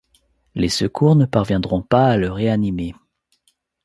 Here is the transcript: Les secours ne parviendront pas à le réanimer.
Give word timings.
Les 0.55 0.69
secours 0.69 1.15
ne 1.15 1.25
parviendront 1.27 1.83
pas 1.83 2.07
à 2.07 2.17
le 2.17 2.31
réanimer. 2.31 2.95